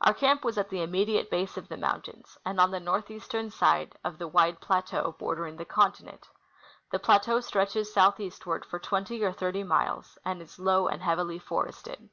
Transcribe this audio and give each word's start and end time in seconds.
Our 0.00 0.14
camp 0.14 0.44
was 0.44 0.58
at 0.58 0.68
the 0.68 0.82
immediate 0.82 1.30
base 1.30 1.56
of 1.56 1.68
the 1.68 1.76
mountains, 1.76 2.36
and 2.44 2.60
on 2.60 2.72
the 2.72 2.80
north 2.80 3.08
eastern 3.08 3.50
side 3.52 3.94
of 4.02 4.18
the 4.18 4.26
wide 4.26 4.58
plateau 4.60 5.14
l^ordering 5.20 5.58
the 5.58 5.64
continent. 5.64 6.28
The 6.90 6.98
plateau 6.98 7.38
stretches 7.40 7.92
southeastward 7.94 8.64
for 8.64 8.80
twenty 8.80 9.22
or 9.22 9.30
thirty 9.30 9.62
miles, 9.62 10.18
and 10.24 10.42
is 10.42 10.58
low 10.58 10.88
and 10.88 11.00
heavily 11.00 11.38
forested. 11.38 12.10